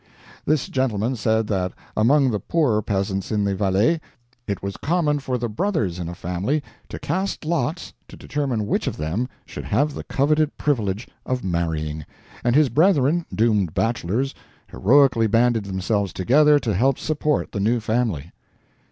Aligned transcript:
This 0.47 0.67
gentleman 0.67 1.15
said 1.15 1.45
that 1.49 1.73
among 1.95 2.31
the 2.31 2.39
poorer 2.39 2.81
peasants 2.81 3.31
in 3.31 3.43
the 3.43 3.53
Valais, 3.53 4.01
it 4.47 4.63
was 4.63 4.75
common 4.75 5.19
for 5.19 5.37
the 5.37 5.47
brothers 5.47 5.99
in 5.99 6.09
a 6.09 6.15
family 6.15 6.63
to 6.89 6.97
cast 6.97 7.45
lots 7.45 7.93
to 8.07 8.17
determine 8.17 8.65
which 8.65 8.87
of 8.87 8.97
them 8.97 9.29
should 9.45 9.65
have 9.65 9.93
the 9.93 10.03
coveted 10.03 10.57
privilege 10.57 11.07
of 11.23 11.43
marrying, 11.43 12.03
and 12.43 12.55
his 12.55 12.69
brethren 12.69 13.27
doomed 13.31 13.75
bachelors 13.75 14.33
heroically 14.65 15.27
banded 15.27 15.65
themselves 15.65 16.13
together 16.13 16.57
to 16.57 16.73
help 16.73 16.97
support 16.97 17.51
the 17.51 17.59
new 17.59 17.79
family. 17.79 18.31